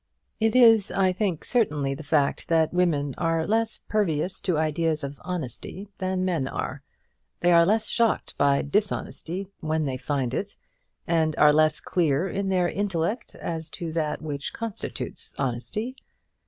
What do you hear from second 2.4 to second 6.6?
that women are less pervious to ideas of honesty than men